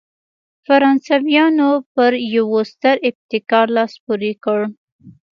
فرانسویانو 0.65 1.69
پر 1.93 2.11
یوه 2.35 2.61
ستر 2.71 2.95
ابتکار 3.09 3.67
لاس 3.77 3.93
پورې 4.03 4.31
کړ. 4.43 4.59